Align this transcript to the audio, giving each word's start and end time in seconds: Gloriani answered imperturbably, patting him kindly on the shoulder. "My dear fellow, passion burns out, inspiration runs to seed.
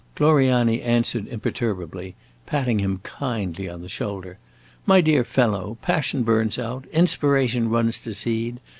Gloriani 0.15 0.81
answered 0.81 1.27
imperturbably, 1.27 2.15
patting 2.47 2.79
him 2.79 3.01
kindly 3.03 3.69
on 3.69 3.83
the 3.83 3.87
shoulder. 3.87 4.39
"My 4.87 4.99
dear 4.99 5.23
fellow, 5.23 5.77
passion 5.83 6.23
burns 6.23 6.57
out, 6.57 6.85
inspiration 6.91 7.69
runs 7.69 7.99
to 7.99 8.15
seed. 8.15 8.59